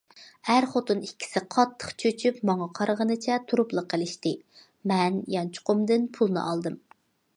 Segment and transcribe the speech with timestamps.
[0.51, 4.33] ئەر- خوتۇن ئىككىسى قاتتىق چۆچۈپ ماڭا قارىغىنىچە تۇرۇپلا قېلىشتى،
[4.93, 6.81] مەن يانچۇقۇمدىن پۇلنى ئالدىم.